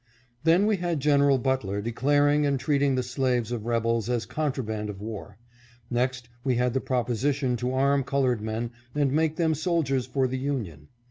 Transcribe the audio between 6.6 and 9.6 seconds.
the proposi tion to arm colored men and make them